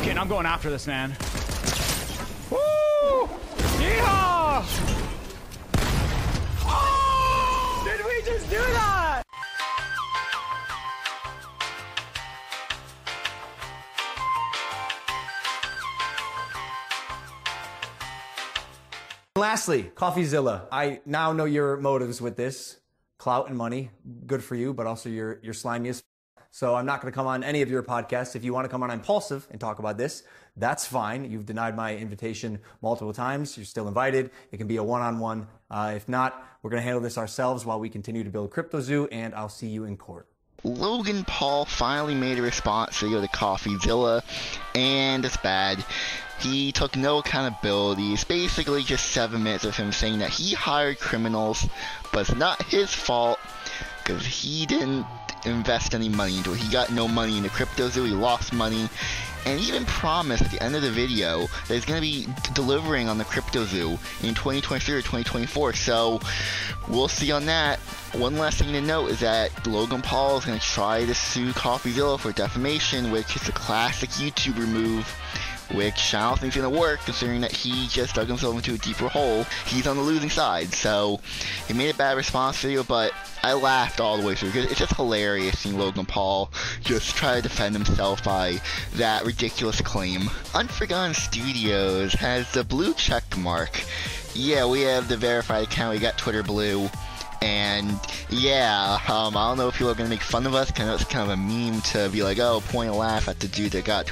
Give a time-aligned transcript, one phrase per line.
[0.00, 1.10] Okay, I'm going after this man.
[2.50, 3.28] Woo!
[3.76, 4.64] Yeehaw!
[6.64, 7.82] Oh!
[7.84, 9.22] Did we just do that?
[19.36, 20.66] Lastly, CoffeeZilla.
[20.72, 22.78] I now know your motives with this.
[23.18, 23.90] Clout and money,
[24.26, 26.02] good for you, but also you're, you're slimy as
[26.50, 28.34] so I'm not going to come on any of your podcasts.
[28.34, 30.24] If you want to come on Impulsive and talk about this,
[30.56, 31.30] that's fine.
[31.30, 33.56] You've denied my invitation multiple times.
[33.56, 34.30] You're still invited.
[34.50, 35.46] It can be a one-on-one.
[35.70, 39.08] Uh, if not, we're going to handle this ourselves while we continue to build CryptoZoo,
[39.12, 40.26] and I'll see you in court.
[40.62, 44.22] Logan Paul finally made a response video to CoffeeZilla,
[44.74, 45.82] and it's bad.
[46.40, 48.12] He took no accountability.
[48.12, 51.66] It's basically just seven minutes of him saying that he hired criminals,
[52.12, 53.38] but it's not his fault
[54.02, 55.06] because he didn't
[55.44, 56.58] invest any money into it.
[56.58, 58.88] He got no money into CryptoZoo, he lost money,
[59.46, 62.26] and he even promised at the end of the video that he's going to be
[62.52, 63.92] delivering on the CryptoZoo
[64.22, 65.72] in 2023 or 2024.
[65.74, 66.20] So
[66.88, 67.78] we'll see on that.
[68.12, 71.52] One last thing to note is that Logan Paul is going to try to sue
[71.52, 75.06] CoffeeZilla for defamation, which is a classic YouTuber move
[75.72, 78.74] which I don't think is going to work considering that he just dug himself into
[78.74, 79.44] a deeper hole.
[79.66, 81.20] He's on the losing side, so
[81.68, 83.12] he made a bad response video, but
[83.42, 87.36] I laughed all the way through because it's just hilarious seeing Logan Paul just try
[87.36, 88.60] to defend himself by
[88.94, 90.28] that ridiculous claim.
[90.54, 93.82] Unforgotten Studios has the blue check mark.
[94.34, 96.90] Yeah, we have the verified account, we got Twitter Blue.
[97.42, 101.00] And yeah, um, I don't know if people are gonna make fun of us, because
[101.00, 103.72] it's kind of a meme to be like, oh, point a laugh at the dude
[103.72, 104.06] that got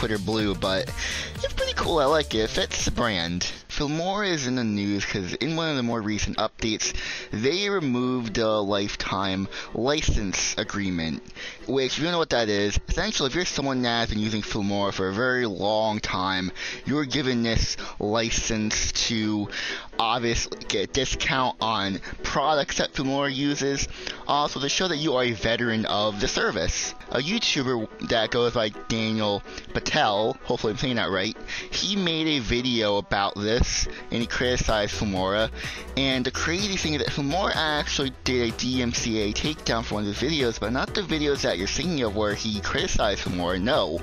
[0.00, 0.88] Twitter blue, but
[1.34, 1.98] it's pretty cool.
[1.98, 2.38] I like it.
[2.38, 3.42] It fits the brand.
[3.68, 6.94] Filmora is in the news because in one of the more recent updates,
[7.32, 11.22] they removed the lifetime license agreement,
[11.66, 14.18] which, if you don't know what that is, essentially, if you're someone that has been
[14.20, 16.50] using Filmora for a very long time,
[16.86, 19.50] you're given this license to
[20.00, 23.86] obviously get a discount on products that Filmora uses,
[24.26, 26.94] also to show that you are a veteran of the service.
[27.10, 29.42] A YouTuber that goes by Daniel
[29.74, 31.36] Patel, hopefully I'm saying that right,
[31.70, 35.50] he made a video about this and he criticized Filmora.
[35.98, 40.16] And the crazy thing is that Filmora actually did a DMCA takedown for one of
[40.16, 43.60] his videos, but not the videos that you're thinking of where he criticized Filmora.
[43.60, 44.00] No,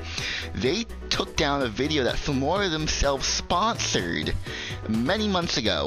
[0.53, 4.35] they took down a video that Filmora themselves sponsored
[4.87, 5.86] many months ago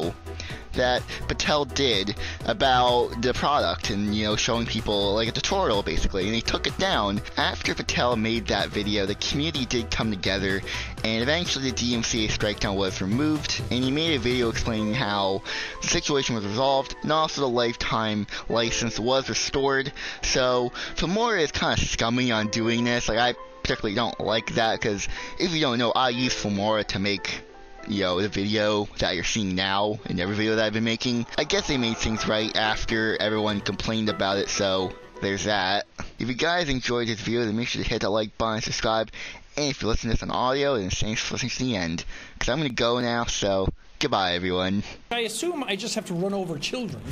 [0.72, 2.16] that Patel did
[2.46, 6.26] about the product and, you know, showing people like a tutorial basically.
[6.26, 7.20] And he took it down.
[7.36, 10.60] After Patel made that video, the community did come together
[11.04, 13.62] and eventually the DMCA strikedown was removed.
[13.70, 15.42] And he made a video explaining how
[15.82, 19.92] the situation was resolved and also the lifetime license was restored.
[20.22, 23.08] So Filmora is kind of scummy on doing this.
[23.08, 25.08] Like, I particularly don't like that because
[25.38, 27.42] if you don't know, I use Filmora to make
[27.88, 31.26] you know, the video that you're seeing now and every video that I've been making.
[31.38, 35.86] I guess they made things right after everyone complained about it, so there's that.
[36.18, 39.10] If you guys enjoyed this video, then make sure to hit that like button subscribe.
[39.56, 42.04] And if you're listening to this on audio, then thanks for listening to the end.
[42.34, 44.82] Because I'm going to go now, so goodbye, everyone.
[45.10, 47.02] I assume I just have to run over children.